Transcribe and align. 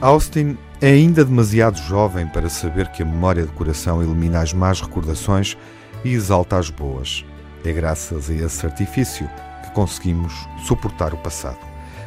Austin 0.00 0.56
é 0.80 0.90
ainda 0.90 1.24
demasiado 1.24 1.78
jovem 1.78 2.28
para 2.28 2.48
saber 2.48 2.88
que 2.88 3.02
a 3.02 3.06
memória 3.06 3.44
de 3.44 3.52
coração 3.52 4.02
elimina 4.02 4.40
as 4.40 4.52
más 4.52 4.80
recordações 4.80 5.56
e 6.04 6.12
exalta 6.12 6.58
as 6.58 6.70
boas. 6.70 7.24
É 7.64 7.72
graças 7.72 8.30
a 8.30 8.34
esse 8.34 8.64
artifício 8.64 9.28
que 9.64 9.70
conseguimos 9.72 10.32
suportar 10.64 11.12
o 11.12 11.16
passado. 11.16 11.58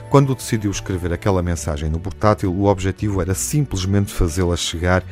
Quando 0.09 0.33
decidiu 0.33 0.71
escrever 0.71 1.11
aquela 1.11 1.43
mensagem 1.43 1.89
no 1.89 2.00
portátil, 2.00 2.53
o 2.53 2.65
objetivo 2.65 3.21
era 3.21 3.33
simplesmente 3.33 4.14
fazê-la 4.14 4.56
chegar 4.56 5.03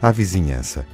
à 0.00 0.12
vizinhança. 0.12 0.86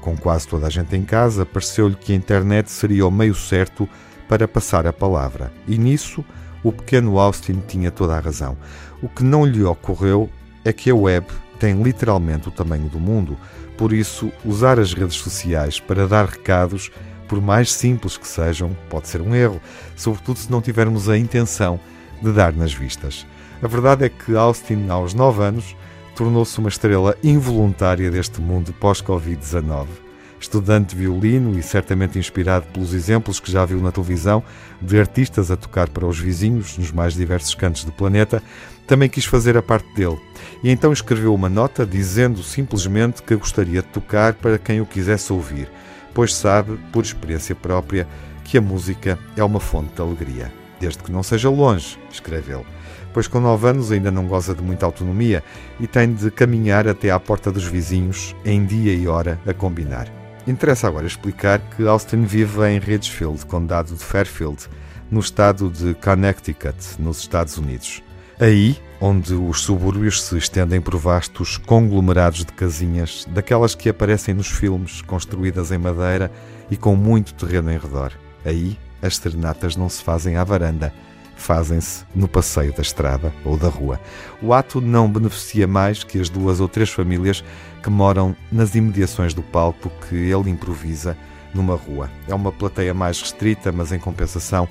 Com 0.00 0.16
quase 0.16 0.46
toda 0.46 0.66
a 0.66 0.70
gente 0.70 0.94
em 0.94 1.04
casa, 1.04 1.46
pareceu-lhe 1.46 1.96
que 1.96 2.12
a 2.12 2.16
internet 2.16 2.70
seria 2.70 3.06
o 3.06 3.10
meio 3.10 3.34
certo 3.34 3.88
para 4.28 4.46
passar 4.46 4.86
a 4.86 4.92
palavra. 4.92 5.52
E 5.66 5.78
nisso, 5.78 6.24
o 6.62 6.72
pequeno 6.72 7.18
Austin 7.18 7.62
tinha 7.66 7.90
toda 7.90 8.16
a 8.16 8.20
razão. 8.20 8.56
O 9.02 9.08
que 9.08 9.24
não 9.24 9.44
lhe 9.44 9.62
ocorreu 9.62 10.28
é 10.64 10.72
que 10.72 10.90
a 10.90 10.94
web 10.94 11.26
tem 11.58 11.82
literalmente 11.82 12.48
o 12.48 12.52
tamanho 12.52 12.88
do 12.88 13.00
mundo. 13.00 13.36
Por 13.76 13.92
isso, 13.92 14.30
usar 14.44 14.78
as 14.78 14.92
redes 14.92 15.16
sociais 15.16 15.80
para 15.80 16.06
dar 16.06 16.26
recados, 16.26 16.90
por 17.26 17.40
mais 17.40 17.72
simples 17.72 18.16
que 18.16 18.26
sejam, 18.26 18.76
pode 18.88 19.08
ser 19.08 19.20
um 19.20 19.34
erro, 19.34 19.60
sobretudo 19.96 20.38
se 20.38 20.50
não 20.50 20.60
tivermos 20.60 21.08
a 21.08 21.16
intenção 21.16 21.80
de 22.22 22.32
dar 22.32 22.52
nas 22.52 22.72
vistas. 22.72 23.26
A 23.62 23.66
verdade 23.66 24.04
é 24.04 24.08
que 24.08 24.36
Austin, 24.36 24.88
aos 24.88 25.14
9 25.14 25.42
anos, 25.42 25.76
tornou-se 26.14 26.58
uma 26.58 26.68
estrela 26.68 27.16
involuntária 27.22 28.10
deste 28.10 28.40
mundo 28.40 28.72
pós-Covid-19 28.80 30.07
estudante 30.40 30.94
de 30.94 31.02
violino 31.02 31.58
e 31.58 31.62
certamente 31.62 32.18
inspirado 32.18 32.66
pelos 32.66 32.94
exemplos 32.94 33.40
que 33.40 33.50
já 33.50 33.64
viu 33.64 33.80
na 33.80 33.92
televisão 33.92 34.42
de 34.80 34.98
artistas 34.98 35.50
a 35.50 35.56
tocar 35.56 35.88
para 35.88 36.06
os 36.06 36.18
vizinhos 36.18 36.78
nos 36.78 36.92
mais 36.92 37.14
diversos 37.14 37.54
cantos 37.54 37.84
do 37.84 37.92
planeta, 37.92 38.42
também 38.86 39.08
quis 39.08 39.24
fazer 39.24 39.56
a 39.56 39.62
parte 39.62 39.88
dele. 39.94 40.18
E 40.62 40.70
então 40.70 40.92
escreveu 40.92 41.34
uma 41.34 41.48
nota 41.48 41.84
dizendo 41.84 42.42
simplesmente 42.42 43.22
que 43.22 43.36
gostaria 43.36 43.82
de 43.82 43.88
tocar 43.88 44.34
para 44.34 44.58
quem 44.58 44.80
o 44.80 44.86
quisesse 44.86 45.32
ouvir, 45.32 45.68
pois 46.14 46.34
sabe, 46.34 46.78
por 46.92 47.04
experiência 47.04 47.54
própria, 47.54 48.06
que 48.44 48.56
a 48.56 48.62
música 48.62 49.18
é 49.36 49.44
uma 49.44 49.60
fonte 49.60 49.94
de 49.94 50.00
alegria. 50.00 50.52
Desde 50.80 51.02
que 51.02 51.12
não 51.12 51.22
seja 51.22 51.50
longe, 51.50 51.98
escreve 52.10 52.52
ele 52.52 52.64
pois 53.12 53.26
com 53.26 53.40
9 53.40 53.68
anos 53.68 53.90
ainda 53.90 54.10
não 54.10 54.26
goza 54.26 54.54
de 54.54 54.62
muita 54.62 54.86
autonomia 54.86 55.42
e 55.80 55.86
tem 55.86 56.12
de 56.12 56.30
caminhar 56.30 56.86
até 56.86 57.10
à 57.10 57.18
porta 57.18 57.50
dos 57.50 57.64
vizinhos 57.64 58.34
em 58.44 58.64
dia 58.64 58.94
e 58.94 59.08
hora 59.08 59.40
a 59.46 59.52
combinar. 59.52 60.17
Interessa 60.48 60.88
agora 60.88 61.06
explicar 61.06 61.58
que 61.58 61.86
Austin 61.86 62.22
vive 62.22 62.66
em 62.66 62.78
Ridgefield, 62.78 63.44
condado 63.44 63.94
de 63.94 64.02
Fairfield, 64.02 64.66
no 65.10 65.20
estado 65.20 65.68
de 65.68 65.92
Connecticut, 65.92 66.74
nos 66.98 67.18
Estados 67.18 67.58
Unidos. 67.58 68.02
Aí, 68.40 68.78
onde 68.98 69.34
os 69.34 69.60
subúrbios 69.60 70.22
se 70.22 70.38
estendem 70.38 70.80
por 70.80 70.96
vastos 70.96 71.58
conglomerados 71.58 72.46
de 72.46 72.52
casinhas, 72.54 73.26
daquelas 73.28 73.74
que 73.74 73.90
aparecem 73.90 74.32
nos 74.32 74.48
filmes, 74.48 75.02
construídas 75.02 75.70
em 75.70 75.76
madeira 75.76 76.32
e 76.70 76.78
com 76.78 76.96
muito 76.96 77.34
terreno 77.34 77.70
em 77.70 77.76
redor. 77.76 78.12
Aí, 78.42 78.78
as 79.02 79.18
serenatas 79.18 79.76
não 79.76 79.90
se 79.90 80.02
fazem 80.02 80.36
à 80.38 80.44
varanda, 80.44 80.94
fazem-se 81.38 82.04
no 82.14 82.28
passeio 82.28 82.72
da 82.72 82.82
estrada 82.82 83.32
ou 83.44 83.56
da 83.56 83.68
rua. 83.68 84.00
O 84.42 84.52
ato 84.52 84.80
não 84.80 85.10
beneficia 85.10 85.66
mais 85.66 86.04
que 86.04 86.20
as 86.20 86.28
duas 86.28 86.60
ou 86.60 86.68
três 86.68 86.90
famílias 86.90 87.42
que 87.82 87.88
moram 87.88 88.36
nas 88.50 88.74
imediações 88.74 89.32
do 89.32 89.42
palco 89.42 89.90
que 90.08 90.16
ele 90.16 90.50
improvisa 90.50 91.16
numa 91.54 91.74
rua. 91.74 92.10
É 92.26 92.34
uma 92.34 92.52
plateia 92.52 92.92
mais 92.92 93.20
restrita, 93.20 93.72
mas 93.72 93.92
em 93.92 93.98
compensação 93.98 94.68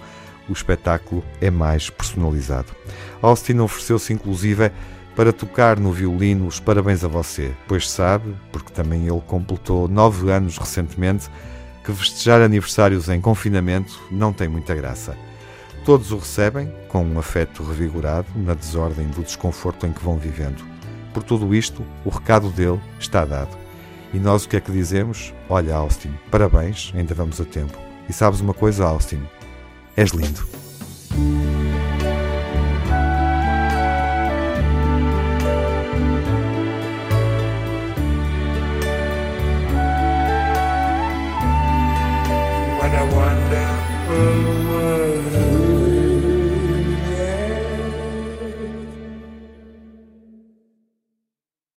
o 0.48 0.54
espetáculo 0.54 1.24
é 1.42 1.50
mais 1.50 1.90
personalizado. 1.90 2.68
Austin 3.22 3.60
ofereceu-se 3.60 4.14
inclusive 4.14 4.72
para 5.16 5.34
tocar 5.34 5.80
no 5.80 5.92
violino 5.92 6.46
os 6.46 6.60
parabéns 6.60 7.04
a 7.04 7.08
você, 7.08 7.52
pois 7.68 7.90
sabe, 7.90 8.36
porque 8.52 8.72
também 8.72 9.08
ele 9.08 9.22
completou 9.26 9.88
nove 9.88 10.32
anos 10.32 10.58
recentemente, 10.58 11.28
que 11.84 11.92
festejar 11.92 12.42
aniversários 12.42 13.10
em 13.10 13.20
confinamento 13.20 14.00
não 14.12 14.32
tem 14.32 14.48
muita 14.48 14.76
graça. 14.76 15.18
Todos 15.88 16.12
o 16.12 16.18
recebem 16.18 16.70
com 16.90 17.02
um 17.02 17.18
afeto 17.18 17.64
revigorado 17.64 18.28
na 18.36 18.54
desordem 18.54 19.08
do 19.08 19.24
desconforto 19.24 19.88
em 19.88 19.94
que 19.94 20.04
vão 20.04 20.18
vivendo. 20.18 20.62
Por 21.14 21.24
tudo 21.24 21.56
isto, 21.56 21.82
o 22.04 22.10
recado 22.10 22.50
dele 22.50 22.78
está 23.00 23.24
dado. 23.24 23.58
E 24.14 24.20
nós 24.20 24.44
o 24.44 24.50
que 24.50 24.58
é 24.58 24.60
que 24.60 24.70
dizemos? 24.70 25.34
Olha, 25.48 25.76
Austin, 25.76 26.14
parabéns, 26.30 26.92
ainda 26.94 27.16
vamos 27.16 27.40
a 27.40 27.46
tempo. 27.46 27.78
E 28.10 28.12
sabes 28.12 28.42
uma 28.42 28.54
coisa, 28.54 28.84
Austin? 28.86 29.24
És 29.96 30.12
lindo. 30.12 30.46